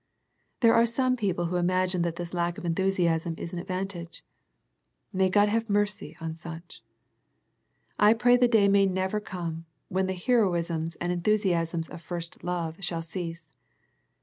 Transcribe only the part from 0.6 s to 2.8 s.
There are some peo ple who imagine that this lack of